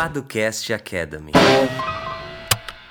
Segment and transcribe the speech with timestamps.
[0.00, 1.30] Paducast Academy.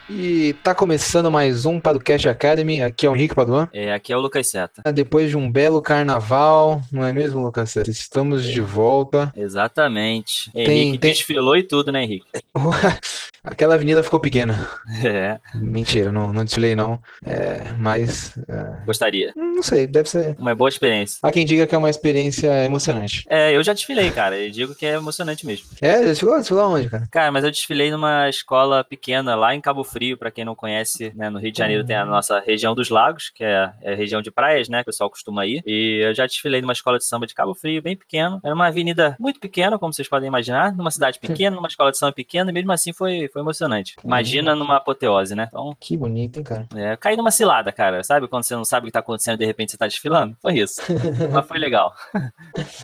[0.08, 2.84] E tá começando mais um Padocast Academy.
[2.84, 3.68] Aqui é o Henrique Paduan.
[3.74, 4.84] É, aqui é o Lucas Seta.
[4.94, 7.90] Depois de um belo carnaval, não é mesmo, Lucas Seta?
[7.90, 9.34] Estamos de volta.
[9.36, 10.52] Exatamente.
[10.54, 12.28] Tem- Henrique tem- desfilou e tudo, né, Henrique?
[13.44, 14.70] Aquela avenida ficou pequena.
[15.02, 17.00] É, Mentira, não, não desfilei não.
[17.26, 19.32] É, mas, é, gostaria.
[19.36, 20.36] não sei, deve ser.
[20.38, 21.20] Uma boa experiência.
[21.24, 23.26] Há quem diga que é uma experiência emocionante.
[23.30, 24.38] É, eu já desfilei, cara.
[24.38, 25.68] Eu digo que é emocionante mesmo.
[25.82, 26.38] É, desfilou?
[26.38, 27.08] Desfilou aonde, cara?
[27.10, 31.14] Cara, mas eu desfilei numa escola pequena lá em Cabo Frio, pra quem não conhece,
[31.16, 31.30] né?
[31.30, 34.22] No Rio de Janeiro tem a nossa região dos lagos, que é, é a região
[34.22, 34.80] de praias, né?
[34.80, 35.64] Que o pessoal costuma ir.
[35.66, 38.40] E eu já desfilei numa escola de samba de Cabo Frio, bem pequeno.
[38.44, 41.98] Era uma avenida muito pequena, como vocês podem imaginar, numa cidade pequena, numa escola de
[41.98, 43.96] samba pequena, e mesmo assim foi, foi emocionante.
[44.04, 45.48] Imagina numa apoteose, né?
[45.50, 46.68] Então, Que bonito, hein, cara?
[46.76, 48.04] é, caí numa cilada, cara.
[48.04, 50.36] Sabe quando você não sabe o que tá acontecendo e de repente você tá desfilando?
[50.42, 50.82] Foi isso.
[51.32, 51.94] Mas foi legal.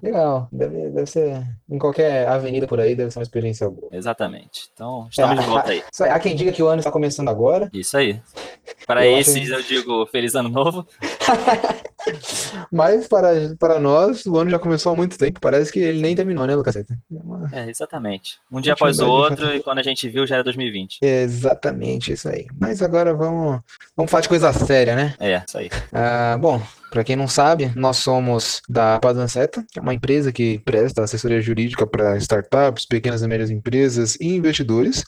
[0.01, 0.47] Legal.
[0.51, 1.43] Deve, deve ser.
[1.69, 3.89] Em qualquer avenida por aí, deve ser uma experiência boa.
[3.91, 4.69] Exatamente.
[4.73, 5.83] Então, estamos de volta aí.
[6.01, 7.69] Aí, Há quem diga que o ano está começando agora.
[7.73, 8.19] Isso aí.
[8.87, 10.87] Para Eu acho- esses, eu digo feliz ano novo.
[12.71, 15.39] Mas para, para nós, o ano já começou há muito tempo.
[15.39, 16.75] Parece que ele nem terminou, né, Lucas?
[16.75, 18.37] É uma- É, exatamente.
[18.51, 20.99] Um dia após o outro, e quando a gente viu, já era 2020.
[21.01, 22.45] Exatamente isso aí.
[22.59, 23.59] Mas agora vamos,
[23.95, 25.13] vamos falar de coisa séria, né?
[25.19, 25.69] É, isso aí.
[25.93, 30.59] Ah, bom, para quem não sabe, nós somos da Padanceta, que é uma empresa que
[30.59, 35.03] presta assessoria jurídica para startups, pequenas e médias empresas e investidores.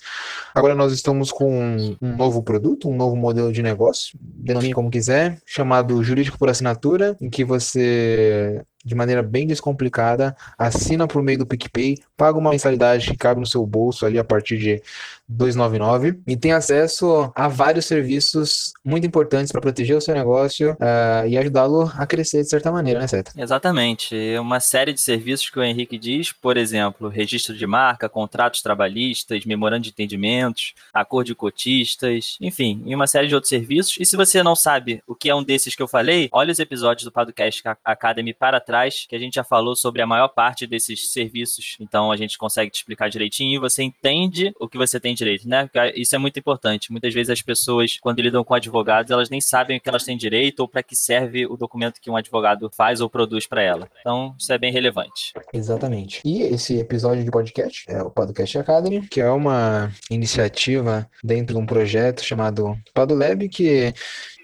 [0.53, 5.37] Agora nós estamos com um novo produto, um novo modelo de negócio, denomine como quiser,
[5.45, 11.45] chamado Jurídico por Assinatura, em que você, de maneira bem descomplicada, assina por meio do
[11.45, 14.81] PicPay, paga uma mensalidade que cabe no seu bolso ali a partir de
[15.27, 21.27] 299 e tem acesso a vários serviços muito importantes para proteger o seu negócio ah,
[21.27, 23.33] e ajudá-lo a crescer de certa maneira, né, Seta?
[23.35, 24.15] Exatamente.
[24.39, 29.45] Uma série de serviços que o Henrique diz, por exemplo, registro de marca, contratos trabalhistas,
[29.45, 33.97] memorando de entendimentos, acordo de cotistas, enfim, e uma série de outros serviços.
[33.99, 36.59] E se você não sabe o que é um desses que eu falei, olha os
[36.59, 38.76] episódios do Podcast Academy para trás,
[39.07, 41.77] que a gente já falou sobre a maior parte desses serviços.
[41.79, 45.47] Então a gente consegue te explicar direitinho e você entende o que você tem direito,
[45.47, 45.67] né?
[45.67, 46.91] Porque Isso é muito importante.
[46.91, 50.17] Muitas vezes as pessoas, quando lidam com advogados, elas nem sabem o que elas têm
[50.17, 53.89] direito ou para que serve o documento que um advogado faz ou produz para ela.
[53.99, 55.33] Então, isso é bem relevante.
[55.53, 56.21] Exatamente.
[56.23, 61.61] E esse episódio de podcast é o Podcast Academy, que é uma iniciativa dentro de
[61.61, 63.93] um projeto chamado Padolab, que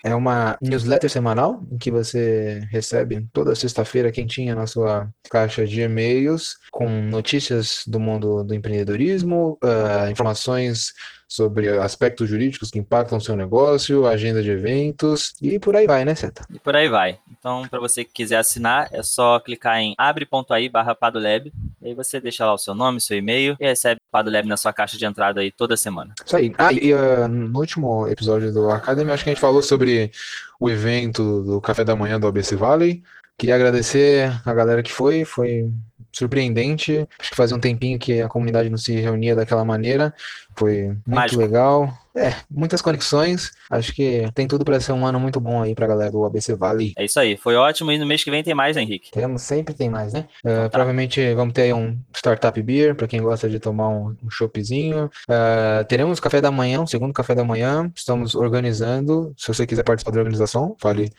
[0.03, 5.81] é uma newsletter semanal em que você recebe toda sexta-feira quentinha na sua caixa de
[5.81, 10.91] e-mails com notícias do mundo do empreendedorismo, ah, informações
[11.33, 16.05] sobre aspectos jurídicos que impactam o seu negócio, agenda de eventos e por aí vai,
[16.05, 16.45] né, Seta?
[16.53, 17.17] E por aí vai.
[17.31, 21.51] Então, para você que quiser assinar, é só clicar em abre.ai barra Padolab.
[21.81, 24.57] E aí você deixa lá o seu nome, seu e-mail e recebe o Padolab na
[24.57, 26.13] sua caixa de entrada aí toda semana.
[26.23, 26.53] Isso aí.
[26.55, 30.11] Ah, e ah, no último episódio do Academy, acho que a gente falou sobre
[30.59, 33.01] o evento do café da manhã do ABC Valley.
[33.39, 35.67] Queria agradecer a galera que foi, foi
[36.13, 37.07] surpreendente.
[37.19, 40.13] Acho que fazia um tempinho que a comunidade não se reunia daquela maneira.
[40.56, 41.41] Foi muito Mágico.
[41.41, 41.97] legal.
[42.16, 43.51] É, muitas conexões.
[43.72, 46.53] Acho que tem tudo para ser um ano muito bom aí pra galera do ABC
[46.53, 46.94] Valley.
[46.96, 47.35] É isso aí.
[47.35, 49.12] Foi ótimo e no mês que vem tem mais, né, Henrique?
[49.12, 50.28] Temos, sempre tem mais, né?
[50.46, 50.69] Ah, tá.
[50.69, 55.09] Provavelmente vamos ter aí um Startup Beer, para quem gosta de tomar um, um choppzinho.
[55.28, 57.91] Ah, teremos café da manhã, um segundo café da manhã.
[57.95, 59.34] Estamos organizando.
[59.35, 61.12] Se você quiser participar da organização, fale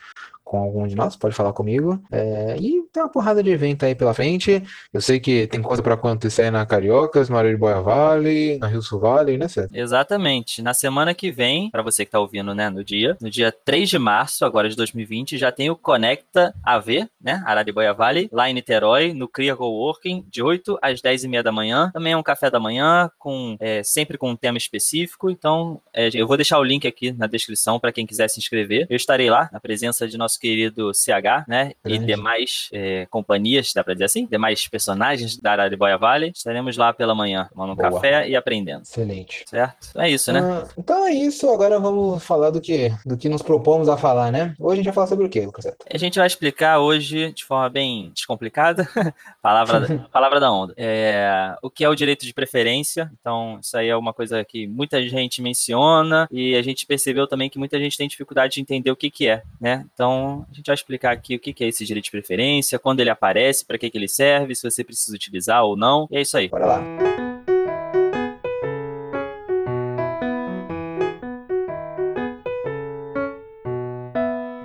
[0.55, 2.01] com algum de nós, pode falar comigo.
[2.09, 4.63] É, e tem uma porrada de evento aí pela frente.
[4.93, 8.81] Eu sei que tem coisa para acontecer aí na Cariocas, no Araribóia Valley, na Rio
[8.81, 9.77] Sul Valley, né, Sérgio?
[9.77, 10.61] Exatamente.
[10.61, 13.89] Na semana que vem, para você que tá ouvindo, né, no dia, no dia 3
[13.89, 18.53] de março, agora de 2020, já tem o Conecta AV, né, Araribóia Valley, lá em
[18.53, 21.91] Niterói, no Cria Coworking, de 8 às 10 e meia da manhã.
[21.93, 25.29] Também é um café da manhã, com é, sempre com um tema específico.
[25.29, 28.87] Então, é, eu vou deixar o link aqui na descrição para quem quiser se inscrever.
[28.89, 32.05] Eu estarei lá, na presença de nosso querido CH, né, e Grande.
[32.05, 36.31] demais é, companhias, dá para dizer assim, demais personagens da Araribóia Valley.
[36.35, 37.93] Estaremos lá pela manhã, tomando um Boa.
[37.93, 38.83] café e aprendendo.
[38.83, 39.43] Excelente.
[39.47, 39.99] Certo?
[39.99, 40.39] É isso, né?
[40.39, 44.31] Ah, então é isso, agora vamos falar do que, do que nos propomos a falar,
[44.31, 44.53] né?
[44.59, 45.65] Hoje a gente vai falar sobre o quê, Lucas?
[45.65, 48.87] A gente vai explicar hoje de forma bem descomplicada,
[49.41, 53.11] palavra, palavra da onda, é, o que é o direito de preferência.
[53.19, 57.49] Então, isso aí é uma coisa que muita gente menciona e a gente percebeu também
[57.49, 59.85] que muita gente tem dificuldade de entender o que, que é, né?
[59.91, 62.99] Então, a gente vai explicar aqui o que, que é esse direito de preferência, quando
[62.99, 66.07] ele aparece, para que, que ele serve, se você precisa utilizar ou não.
[66.11, 66.49] E é isso aí.
[66.49, 66.83] Bora lá.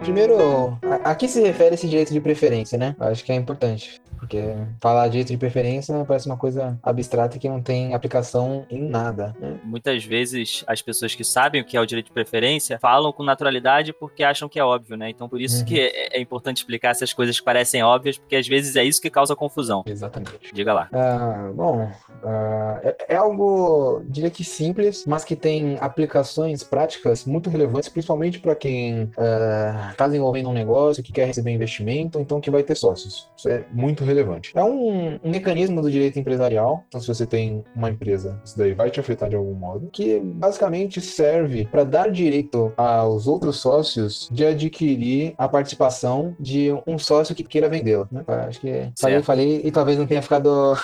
[0.00, 2.96] Primeiro, a, a que se refere esse direito de preferência, né?
[2.98, 4.00] Acho que é importante.
[4.20, 9.34] Porque falar direito de preferência parece uma coisa abstrata que não tem aplicação em nada.
[9.40, 9.58] Né?
[9.64, 13.22] Muitas vezes as pessoas que sabem o que é o direito de preferência falam com
[13.22, 15.08] naturalidade porque acham que é óbvio, né?
[15.08, 15.64] Então por isso uhum.
[15.64, 19.00] que é, é, importante explicar essas coisas que parecem óbvias, porque às vezes é isso
[19.00, 19.82] que causa confusão.
[19.86, 20.52] Exatamente.
[20.52, 20.88] Diga lá.
[20.92, 27.48] Uh, bom, uh, é, é, algo, diria que simples, mas que tem aplicações práticas muito
[27.48, 32.50] relevantes, principalmente para quem está uh, desenvolvendo um negócio, que quer receber investimento, então que
[32.50, 33.28] vai ter sócios.
[33.36, 34.09] Isso é muito relevante.
[34.56, 38.72] É um, um mecanismo do direito empresarial, então se você tem uma empresa, isso daí
[38.72, 44.28] vai te afetar de algum modo, que basicamente serve para dar direito aos outros sócios
[44.30, 48.08] de adquirir a participação de um sócio que queira vendê-la.
[48.10, 48.24] Né?
[48.26, 50.76] Acho que falei, falei e talvez não tenha ficado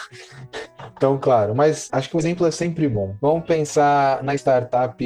[0.99, 3.15] tão claro, mas acho que o exemplo é sempre bom.
[3.21, 4.97] Vamos pensar na startup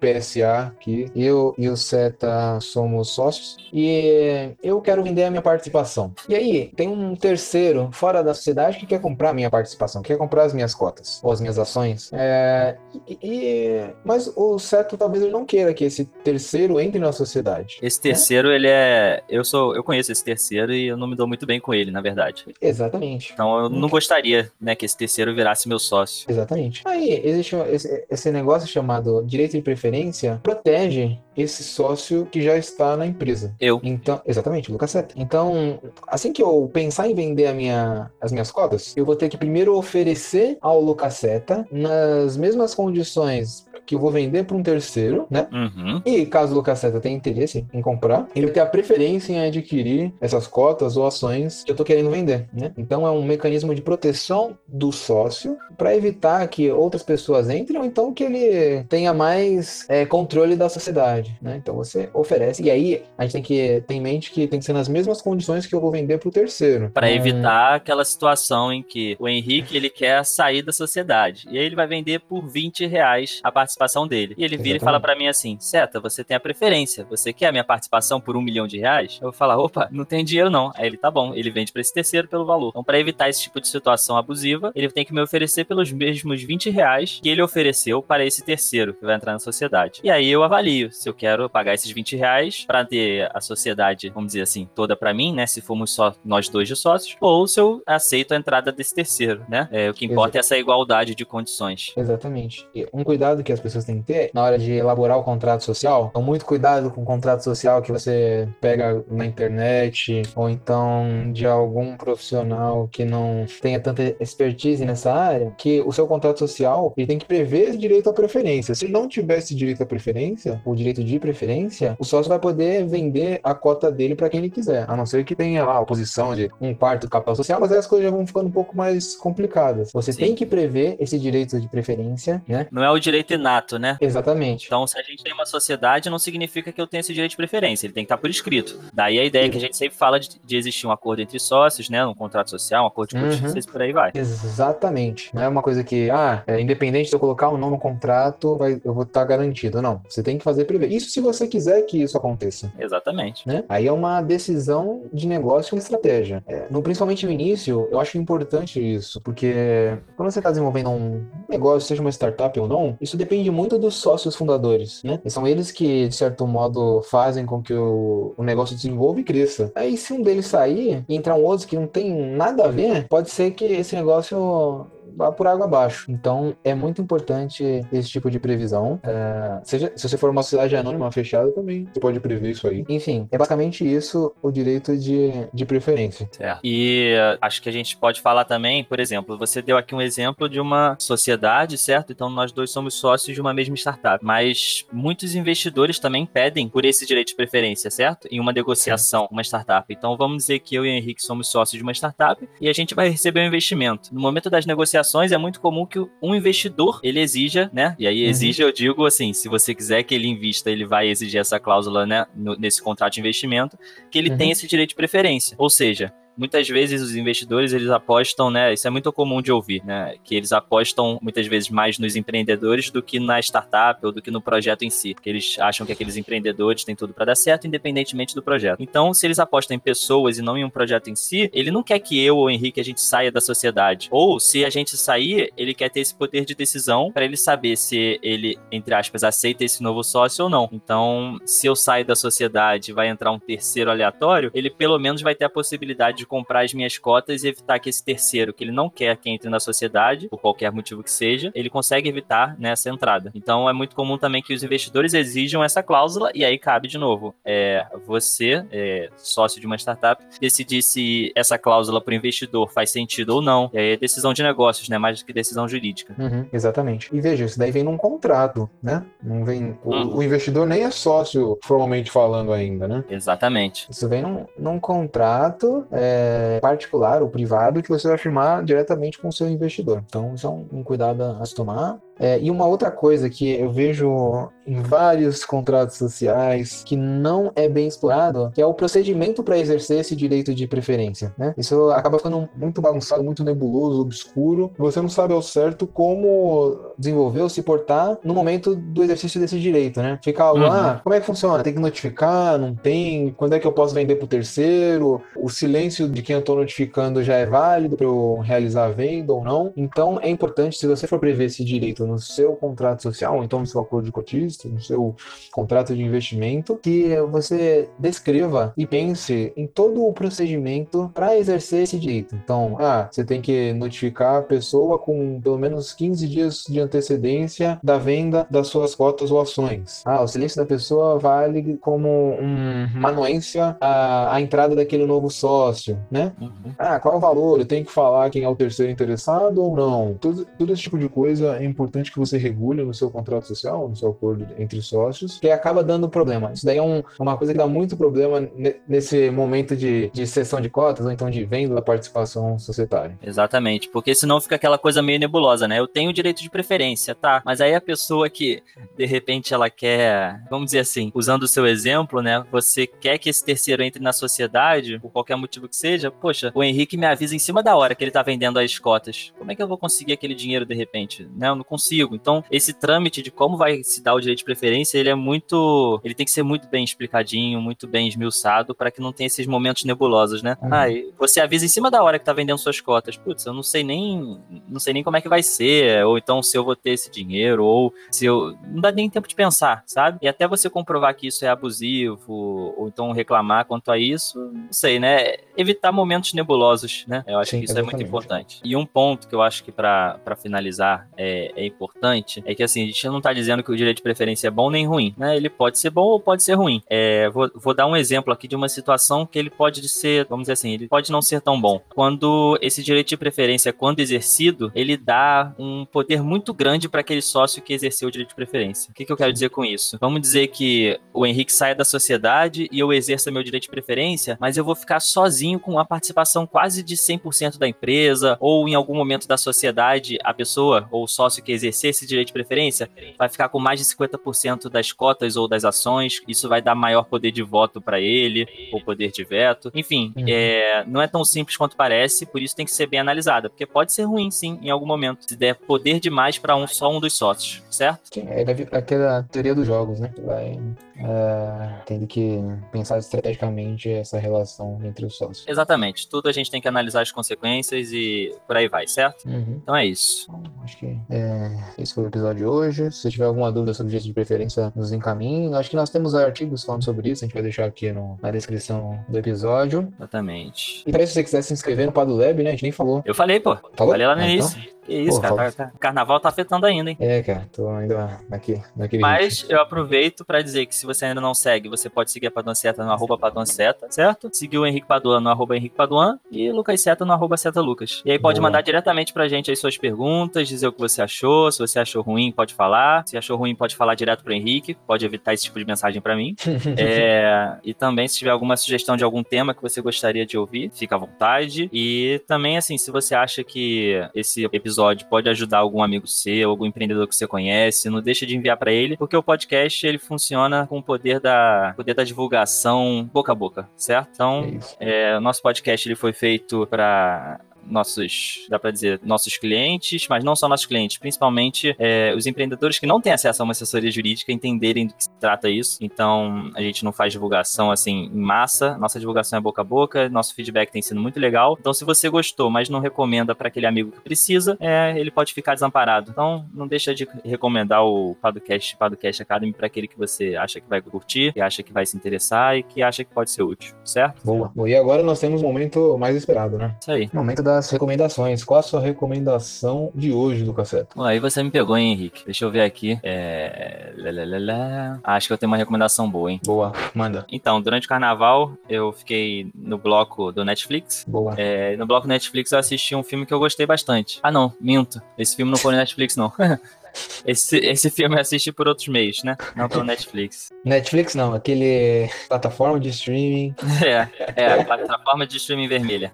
[0.00, 1.10] PSA aqui.
[1.14, 6.12] Eu e o Seta somos sócios e eu quero vender a minha participação.
[6.28, 10.08] E aí, tem um terceiro fora da sociedade que quer comprar a minha participação, que
[10.08, 12.10] quer comprar as minhas cotas ou as minhas ações.
[12.12, 12.76] É,
[13.08, 17.78] e, e, mas o Seto talvez ele não queira que esse terceiro entre na sociedade.
[17.82, 19.22] Esse terceiro, ele é.
[19.28, 19.74] Eu sou.
[19.74, 22.44] Eu conheço esse terceiro e eu não me dou muito bem com ele, na verdade.
[22.60, 23.32] Exatamente.
[23.32, 26.26] Então eu não gostaria, né, que esse terceiro virasse meu sócio.
[26.28, 26.82] Exatamente.
[26.84, 32.96] Aí, existe esse, esse negócio chamado direito de preferência, protege esse sócio que já está
[32.96, 33.54] na empresa.
[33.58, 33.80] Eu.
[33.82, 35.14] Então, exatamente, Lucas Seta.
[35.16, 39.28] Então, assim que eu pensar em vender a minha, as minhas cotas, eu vou ter
[39.28, 44.62] que primeiro oferecer ao Lucas Seta nas mesmas condições que eu vou vender para um
[44.62, 45.46] terceiro, né?
[45.52, 46.00] Uhum.
[46.06, 50.14] E caso o Lucas Seta tenha interesse em comprar, ele ter a preferência em adquirir
[50.18, 52.72] essas cotas ou ações que eu estou querendo vender, né?
[52.78, 57.84] Então é um mecanismo de proteção do sócio para evitar que outras pessoas entrem ou
[57.84, 61.56] então que ele tenha mais é, controle da sociedade, né?
[61.58, 64.64] Então você oferece e aí a gente tem que ter em mente que tem que
[64.64, 66.90] ser nas mesmas condições que eu vou vender para o terceiro.
[66.94, 67.10] Para hum.
[67.10, 71.76] evitar aquela situação em que o Henrique ele quer sair da sociedade e aí ele
[71.76, 74.34] vai vender por 20 reais a participação participação dele.
[74.36, 74.82] E ele vira Exatamente.
[74.82, 77.04] e fala para mim assim: Seta, você tem a preferência.
[77.10, 79.18] Você quer a minha participação por um milhão de reais?
[79.20, 80.72] Eu vou falar: opa, não tem dinheiro não.
[80.74, 82.70] Aí ele tá bom, ele vende para esse terceiro pelo valor.
[82.70, 86.42] Então, para evitar esse tipo de situação abusiva, ele tem que me oferecer pelos mesmos
[86.42, 90.00] 20 reais que ele ofereceu para esse terceiro que vai entrar na sociedade.
[90.02, 94.10] E aí eu avalio se eu quero pagar esses 20 reais para ter a sociedade,
[94.10, 95.46] vamos dizer assim, toda para mim, né?
[95.46, 99.44] Se formos só nós dois de sócios, ou se eu aceito a entrada desse terceiro,
[99.48, 99.68] né?
[99.70, 100.36] É, o que importa Exatamente.
[100.36, 101.92] é essa igualdade de condições.
[101.96, 102.66] Exatamente.
[102.74, 105.64] E um cuidado que as pessoas têm que ter na hora de elaborar o contrato
[105.64, 106.08] social.
[106.10, 111.46] Então, muito cuidado com o contrato social que você pega na internet ou então de
[111.46, 117.06] algum profissional que não tenha tanta expertise nessa área, que o seu contrato social ele
[117.06, 118.74] tem que prever esse direito à preferência.
[118.74, 122.86] Se não tiver esse direito à preferência, o direito de preferência, o sócio vai poder
[122.86, 125.80] vender a cota dele para quem ele quiser, a não ser que tenha lá a
[125.80, 128.52] oposição de um quarto do capital social, mas aí as coisas já vão ficando um
[128.52, 129.90] pouco mais complicadas.
[129.92, 130.20] Você Sim.
[130.20, 132.66] tem que prever esse direito de preferência, né?
[132.70, 133.96] Não é o direito inato, né?
[134.00, 134.66] Exatamente.
[134.66, 137.36] Então, se a gente tem uma sociedade, não significa que eu tenha esse direito de
[137.36, 138.78] preferência, ele tem que estar por escrito.
[138.92, 141.38] Daí a ideia é que a gente sempre fala de, de, existir um acordo entre
[141.38, 142.04] sócios, né?
[142.06, 143.62] Um contrato social, um acordo de uhum.
[143.70, 144.12] por aí vai.
[144.14, 145.30] Exatamente.
[145.34, 148.56] Não é uma coisa que, ah, é, independente de eu colocar ou não no contrato,
[148.56, 149.82] vai, eu vou estar garantido.
[149.82, 150.00] Não.
[150.08, 150.90] Você tem que fazer prever.
[150.90, 152.72] Isso se você quiser que isso aconteça.
[152.78, 153.46] Exatamente.
[153.46, 153.64] Né?
[153.68, 156.42] Aí é uma decisão de negócio e estratégia.
[156.46, 161.24] É, no, principalmente no início, eu acho importante isso, porque quando você está desenvolvendo um
[161.48, 165.20] negócio, seja uma startup ou não, isso depende muito dos sócios fundadores, né?
[165.24, 169.24] E são eles que, de certo modo, fazem com que o, o negócio desenvolva e
[169.24, 169.72] cresça.
[169.74, 173.06] Aí, se um deles sair e entrar um outro que não tem nada a ver,
[173.08, 176.10] pode ser que esse negócio vá por água abaixo.
[176.10, 179.00] Então, é muito importante esse tipo de previsão.
[179.02, 182.84] É, seja, se você for uma sociedade anônima fechada, também você pode prever isso aí.
[182.88, 186.28] Enfim, é basicamente isso o direito de, de preferência.
[186.32, 186.60] Certo.
[186.64, 190.00] E uh, acho que a gente pode falar também, por exemplo, você deu aqui um
[190.00, 192.12] exemplo de uma sociedade, certo?
[192.12, 194.24] Então, nós dois somos sócios de uma mesma startup.
[194.24, 198.28] Mas muitos investidores também pedem por esse direito de preferência, certo?
[198.30, 199.92] Em uma negociação, uma startup.
[199.92, 202.72] Então, vamos dizer que eu e o Henrique somos sócios de uma startup e a
[202.72, 204.14] gente vai receber um investimento.
[204.14, 207.94] No momento das negociações, ações é muito comum que um investidor ele exija, né?
[207.98, 208.68] E aí exige, uhum.
[208.68, 212.26] eu digo assim, se você quiser que ele invista, ele vai exigir essa cláusula, né,
[212.34, 213.78] no, nesse contrato de investimento,
[214.10, 214.36] que ele uhum.
[214.36, 215.54] tem esse direito de preferência.
[215.58, 218.72] Ou seja, muitas vezes os investidores eles apostam, né?
[218.72, 220.14] Isso é muito comum de ouvir, né?
[220.24, 224.30] Que eles apostam muitas vezes mais nos empreendedores do que na startup ou do que
[224.30, 227.66] no projeto em si, porque eles acham que aqueles empreendedores têm tudo para dar certo,
[227.66, 228.82] independentemente do projeto.
[228.82, 231.82] Então, se eles apostam em pessoas e não em um projeto em si, ele não
[231.82, 234.08] quer que eu ou o Henrique a gente saia da sociedade.
[234.10, 237.76] Ou se a gente sair, ele quer ter esse poder de decisão para ele saber
[237.76, 240.68] se ele, entre aspas, aceita esse novo sócio ou não.
[240.72, 245.34] Então, se eu sair da sociedade vai entrar um terceiro aleatório, ele pelo menos vai
[245.34, 248.72] ter a possibilidade de comprar as minhas cotas e evitar que esse terceiro, que ele
[248.72, 252.70] não quer que entre na sociedade, por qualquer motivo que seja, ele consegue evitar né,
[252.70, 253.30] essa entrada.
[253.34, 256.98] Então é muito comum também que os investidores exijam essa cláusula e aí cabe de
[256.98, 257.34] novo.
[257.44, 262.90] É, você, é, sócio de uma startup, decidir se essa cláusula para o investidor faz
[262.90, 263.70] sentido ou não.
[263.72, 264.98] E aí é decisão de negócios, né?
[264.98, 266.14] Mais do que decisão jurídica.
[266.18, 267.08] Uhum, exatamente.
[267.12, 269.04] E veja, isso daí vem num contrato, né?
[269.22, 269.78] Não vem.
[269.84, 270.16] O, uhum.
[270.16, 273.04] o, investidor nem é sócio formalmente falando ainda, né?
[273.08, 273.86] Exatamente.
[273.90, 276.11] Isso vem num, num contrato é,
[276.60, 280.02] particular ou privado que você vai firmar diretamente com o seu investidor.
[280.06, 281.98] Então, isso é um, um cuidado a se tomar.
[282.22, 287.68] É, e uma outra coisa que eu vejo em vários contratos sociais que não é
[287.68, 291.34] bem explorado, que é o procedimento para exercer esse direito de preferência.
[291.36, 291.52] Né?
[291.58, 294.70] Isso acaba ficando muito bagunçado, muito nebuloso, obscuro.
[294.78, 299.58] Você não sabe ao certo como desenvolver ou se portar no momento do exercício desse
[299.58, 300.00] direito.
[300.00, 300.18] Né?
[300.22, 300.70] Fica algo, uhum.
[300.70, 301.62] ah, como é que funciona?
[301.64, 302.56] Tem que notificar?
[302.56, 303.34] Não tem?
[303.36, 305.20] Quando é que eu posso vender para o terceiro?
[305.36, 309.32] O silêncio de quem eu estou notificando já é válido para eu realizar a venda
[309.32, 309.72] ou não?
[309.76, 313.66] Então é importante, se você for prever esse direito no seu contrato social, então no
[313.66, 315.14] seu acordo de cotista, no seu
[315.50, 321.98] contrato de investimento, que você descreva e pense em todo o procedimento para exercer esse
[321.98, 322.34] direito.
[322.34, 327.78] Então, ah, você tem que notificar a pessoa com pelo menos 15 dias de antecedência
[327.82, 330.02] da venda das suas cotas ou ações.
[330.04, 335.30] Ah, o silêncio da pessoa vale como um, uma anuência à, à entrada daquele novo
[335.30, 336.32] sócio, né?
[336.40, 336.72] Uhum.
[336.78, 337.58] Ah, qual o valor?
[337.58, 340.14] Eu tenho que falar quem é o terceiro interessado ou não?
[340.20, 343.46] Tudo, todo esse tipo de coisa é importante importante que você regule no seu contrato
[343.46, 346.52] social, no seu acordo entre sócios, que acaba dando problema.
[346.52, 348.48] Isso daí é um, uma coisa que dá muito problema
[348.88, 353.18] nesse momento de, de cessão de cotas, ou então de venda da participação societária.
[353.22, 355.78] Exatamente, porque senão fica aquela coisa meio nebulosa, né?
[355.78, 357.42] Eu tenho direito de preferência, tá?
[357.44, 358.62] Mas aí a pessoa que,
[358.96, 362.44] de repente, ela quer, vamos dizer assim, usando o seu exemplo, né?
[362.50, 366.64] Você quer que esse terceiro entre na sociedade, por qualquer motivo que seja, poxa, o
[366.64, 369.32] Henrique me avisa em cima da hora que ele tá vendendo as cotas.
[369.38, 371.28] Como é que eu vou conseguir aquele dinheiro de repente?
[371.36, 371.48] Né?
[371.48, 372.14] Eu não consigo consigo.
[372.14, 376.00] Então, esse trâmite de como vai se dar o direito de preferência, ele é muito.
[376.04, 379.46] Ele tem que ser muito bem explicadinho, muito bem esmiuçado, para que não tenha esses
[379.46, 380.56] momentos nebulosos, né?
[380.62, 380.68] Uhum.
[380.72, 380.86] Ah,
[381.18, 383.16] você avisa em cima da hora que tá vendendo suas cotas.
[383.16, 384.40] Putz, eu não sei nem.
[384.68, 387.10] Não sei nem como é que vai ser, ou então se eu vou ter esse
[387.10, 388.56] dinheiro, ou se eu.
[388.66, 390.18] Não dá nem tempo de pensar, sabe?
[390.22, 394.72] E até você comprovar que isso é abusivo, ou então reclamar quanto a isso, não
[394.72, 395.34] sei, né?
[395.56, 397.24] Evitar momentos nebulosos, né?
[397.26, 397.94] Eu acho Sim, que isso exatamente.
[397.94, 398.60] é muito importante.
[398.64, 402.82] E um ponto que eu acho que para finalizar é, é importante é que assim,
[402.82, 405.36] a gente não está dizendo que o direito de preferência é bom nem ruim, né?
[405.36, 406.82] Ele pode ser bom ou pode ser ruim.
[406.88, 410.44] É, vou, vou dar um exemplo aqui de uma situação que ele pode ser, vamos
[410.44, 411.80] dizer assim, ele pode não ser tão bom.
[411.94, 417.22] Quando esse direito de preferência, quando exercido, ele dá um poder muito grande para aquele
[417.22, 418.90] sócio que exerceu o direito de preferência.
[418.90, 419.96] O que, que eu quero dizer com isso?
[420.00, 424.36] Vamos dizer que o Henrique saia da sociedade e eu exerça meu direito de preferência,
[424.40, 428.74] mas eu vou ficar sozinho com a participação quase de 100% da empresa, ou em
[428.74, 432.88] algum momento da sociedade, a pessoa ou o sócio que exercer esse direito de preferência,
[433.18, 436.20] vai ficar com mais de 50% das cotas ou das ações.
[436.26, 439.70] Isso vai dar maior poder de voto para ele, ou poder de veto.
[439.74, 440.24] Enfim, uhum.
[440.28, 443.66] é, não é tão simples quanto parece, por isso tem que ser bem analisada, porque
[443.66, 447.00] pode ser ruim, sim, em algum momento, se der poder demais para um só um
[447.00, 448.08] dos sócios, certo?
[448.12, 448.42] Sim, é
[448.76, 450.12] aquela teoria dos jogos, né?
[450.24, 450.58] Vai
[451.02, 452.40] é, tendo que
[452.70, 455.46] pensar estrategicamente essa relação entre os sócios.
[455.46, 456.08] Exatamente.
[456.08, 459.26] Tudo a gente tem que analisar as consequências e por aí vai, certo?
[459.26, 459.60] Uhum.
[459.62, 460.30] Então é isso.
[460.30, 462.90] Bom, acho que é, esse foi o episódio de hoje.
[462.90, 465.52] Se tiver alguma dúvida sobre jeito de preferência, nos encaminhe.
[465.54, 468.30] Acho que nós temos artigos falando sobre isso, a gente vai deixar aqui no, na
[468.30, 469.92] descrição do episódio.
[469.96, 470.82] Exatamente.
[470.86, 472.50] E para se você quiser se inscrever no Padre Lab, né?
[472.50, 473.02] A gente nem falou.
[473.04, 473.56] Eu falei, pô.
[473.74, 473.92] Falou?
[473.92, 474.58] Falei lá no ah, início.
[474.58, 474.72] Então?
[474.84, 475.52] Que isso, Pô, cara.
[475.52, 476.96] Tá, tá, carnaval tá afetando ainda, hein?
[476.98, 477.48] É, cara.
[477.52, 479.00] Tô ainda aqui, naquele.
[479.00, 479.52] Mas ritmo.
[479.52, 482.54] eu aproveito para dizer que se você ainda não segue, você pode seguir a Paduan
[482.54, 484.28] Seta no arroba Paduan Seta, certo?
[484.32, 488.02] Seguir o Henrique Paduan no arroba Henrique Paduan e Lucas Seta no arroba Seta Lucas.
[488.04, 488.48] E aí pode Boa.
[488.48, 491.50] mandar diretamente pra gente as suas perguntas, dizer o que você achou.
[491.52, 493.06] Se você achou ruim, pode falar.
[493.06, 494.74] Se achou ruim, pode falar direto pro Henrique.
[494.86, 496.34] Pode evitar esse tipo de mensagem para mim.
[496.76, 500.72] é, e também, se tiver alguma sugestão de algum tema que você gostaria de ouvir,
[500.74, 501.70] fica à vontade.
[501.72, 504.71] E também, assim, se você acha que esse episódio
[505.04, 508.72] pode ajudar algum amigo seu, algum empreendedor que você conhece, não deixa de enviar para
[508.72, 513.34] ele, porque o podcast ele funciona com o poder da, poder da divulgação boca a
[513.34, 514.10] boca, certo?
[514.14, 519.36] Então, é é, o nosso podcast ele foi feito para nossos, dá para dizer, nossos
[519.36, 523.44] clientes, mas não só nossos clientes, principalmente é, os empreendedores que não têm acesso a
[523.44, 525.78] uma assessoria jurídica entenderem do que se trata isso.
[525.80, 530.08] Então, a gente não faz divulgação assim em massa, nossa divulgação é boca a boca,
[530.08, 531.56] nosso feedback tem sido muito legal.
[531.58, 535.32] Então, se você gostou, mas não recomenda para aquele amigo que precisa, é, ele pode
[535.32, 536.10] ficar desamparado.
[536.10, 540.68] Então, não deixa de recomendar o Podcast, Podcast Academy para aquele que você acha que
[540.68, 543.74] vai curtir, que acha que vai se interessar e que acha que pode ser útil,
[543.84, 544.24] certo?
[544.24, 544.50] Boa.
[544.54, 546.74] Bom, e agora nós temos o momento mais esperado, né?
[546.80, 547.10] Isso aí.
[547.12, 548.44] Momento das recomendações.
[548.44, 550.88] Qual a sua recomendação de hoje, do?
[550.94, 552.24] Bom, aí você me pegou, hein, Henrique?
[552.24, 552.98] Deixa eu ver aqui.
[553.02, 553.92] É...
[553.96, 555.00] Lalalala.
[555.04, 556.40] Acho que eu tenho uma recomendação boa, hein?
[556.44, 557.26] Boa, manda.
[557.30, 561.04] Então, durante o carnaval, eu fiquei no bloco do Netflix.
[561.06, 561.34] Boa.
[561.36, 564.18] É, no bloco Netflix eu assisti um filme que eu gostei bastante.
[564.22, 565.00] Ah, não, minto.
[565.16, 566.32] Esse filme não foi no Netflix, não.
[567.26, 569.36] Esse, esse filme eu assisti por outros meios, né?
[569.56, 570.50] Não pelo Netflix.
[570.64, 573.54] Netflix não, aquele plataforma de streaming.
[573.82, 576.10] É, é, a plataforma de streaming vermelha.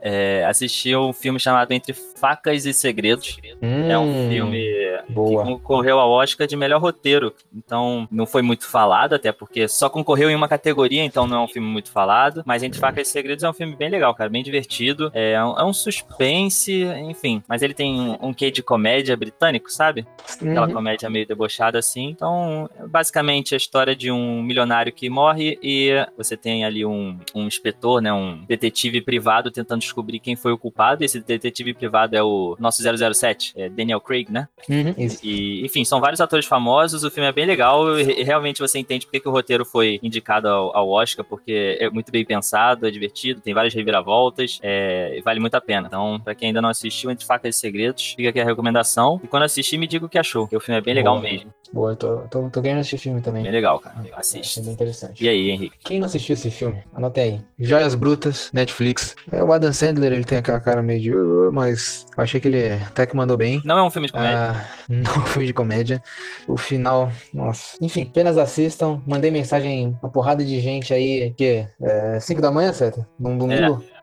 [0.00, 3.38] É, assisti um filme chamado Entre Facas e Segredos.
[3.62, 4.64] Hum, É um filme
[5.08, 5.44] Boa.
[5.44, 7.32] que concorreu ao Oscar de melhor roteiro.
[7.54, 11.40] Então, não foi muito falado, até porque só concorreu em uma categoria, então não é
[11.44, 12.42] um filme muito falado.
[12.44, 15.10] Mas Entre Facas e Segredos é um filme bem legal, cara, bem divertido.
[15.14, 17.42] É um, é um suspense, enfim.
[17.48, 20.06] Mas ele tem um, um quê de comédia britânico, sabe?
[20.34, 20.72] Aquela Uhum.
[20.72, 22.08] comédia meio debochada assim.
[22.08, 27.18] Então, é basicamente a história de um milionário que morre e você tem ali um,
[27.34, 31.04] um inspetor, né, um detetive privado tentando descobrir quem foi o culpado.
[31.04, 34.48] Esse detetive privado é o nosso 007, é Daniel Craig, né?
[34.68, 34.94] Uhum.
[35.22, 39.06] E, enfim, são vários atores famosos, o filme é bem legal e, realmente você entende
[39.06, 42.90] porque que o roteiro foi indicado ao, ao Oscar, porque é muito bem pensado, é
[42.90, 45.86] divertido, tem várias reviravoltas, é, vale muito a pena.
[45.88, 49.20] Então, pra quem ainda não assistiu, Entre Facas e Segredos, fica aqui a recomendação.
[49.22, 51.28] E quando assistir, me diga o que achou, porque o filme é bem legal Boa.
[51.30, 51.52] mesmo.
[51.72, 53.42] Boa, eu tô, tô, tô querendo assistir filme também.
[53.42, 53.96] Bem legal, cara.
[53.98, 54.60] Achei Assiste.
[54.60, 55.24] bem interessante.
[55.24, 55.76] E aí, Henrique?
[55.84, 57.40] Quem não assistiu esse filme, anota aí.
[57.58, 59.16] Joias Brutas, Netflix.
[59.32, 61.12] É, o Adam Sandler, ele tem aquela cara meio de...
[61.14, 63.60] "Uh", mas eu achei que ele até que mandou bem.
[63.64, 64.38] Não é um filme de comédia.
[64.38, 66.02] Ah, não foi de comédia.
[66.46, 67.76] O final, nossa.
[67.80, 69.02] Enfim, apenas assistam.
[69.06, 73.04] Mandei mensagem uma porrada de gente aí, que é 5 da manhã, certo?
[73.18, 73.82] Num domingo.
[73.92, 73.95] É,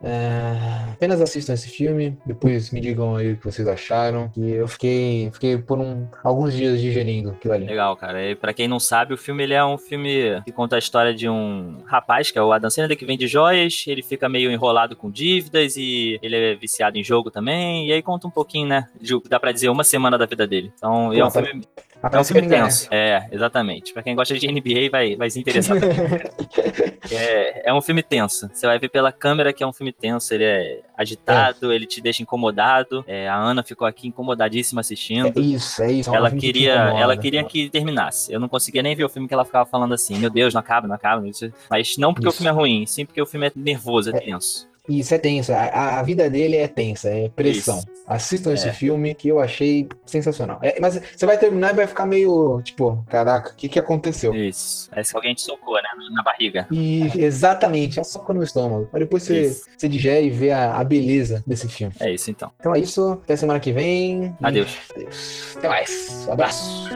[0.92, 2.16] apenas assistam esse filme.
[2.26, 4.30] Depois me digam aí o que vocês acharam.
[4.36, 7.66] E eu fiquei, fiquei por um, alguns dias digerindo aquilo ali.
[7.66, 8.22] Legal, cara.
[8.22, 11.14] E pra quem não sabe, o filme ele é um filme que conta a história
[11.14, 14.96] de um rapaz, que é o Adam Sandler, que vende joias, ele fica meio enrolado
[14.96, 18.88] com dívidas e ele é viciado em jogo também, e aí conta um pouquinho, né,
[19.00, 20.72] de, dá pra dizer, uma semana da vida dele.
[20.76, 21.62] Então, é Pô, é um filme
[22.10, 22.88] que me tenso.
[22.90, 23.92] É, exatamente.
[23.92, 25.76] Pra quem gosta de NBA, vai, vai se interessar.
[27.10, 28.48] é, é um filme tenso.
[28.52, 32.00] Você vai ver pela câmera que é um filme tenso, ele é agitado, ele te
[32.00, 33.04] deixa incomodado.
[33.06, 35.38] É, a Ana ficou aqui incomodadíssima assistindo.
[35.38, 36.10] É isso, é isso.
[36.10, 37.00] é um Ela filme que queria, incomoda.
[37.02, 38.32] ela queria que terminasse.
[38.32, 40.60] Eu não conseguia nem ver o filme que ela ficava falando assim, meu Deus, não
[40.60, 41.24] acaba, não acaba.
[41.70, 42.38] Mas não porque o Isso.
[42.38, 44.68] filme é ruim, sim porque o filme é nervoso, é tenso.
[44.88, 45.52] Isso é tenso.
[45.52, 47.78] A, a- a vida dele é tensa, é pressão.
[47.78, 47.88] Isso.
[48.06, 48.72] Assistam esse É.
[48.72, 50.58] filme que eu achei sensacional.
[50.62, 54.34] É, mas você vai terminar e vai ficar meio tipo, caraca, o que, que aconteceu?
[54.34, 54.90] Isso.
[54.90, 55.88] Parece que alguém te socou, né?
[56.12, 56.66] Na barriga.
[56.70, 58.88] E exatamente, é só no estômago.
[58.92, 59.64] Mas depois você, Isso.
[59.76, 61.94] você digere e vê a, a beleza desse filme.
[61.98, 62.50] É isso então.
[62.60, 63.12] Então é isso.
[63.24, 64.36] Até semana que vem.
[64.42, 64.76] Adeus.
[64.94, 65.54] adeus.
[65.56, 66.26] Até mais.
[66.28, 66.88] Um abraço.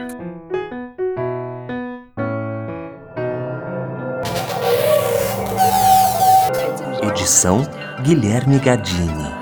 [7.01, 7.61] Edição
[8.03, 9.38] Guilherme Gadini.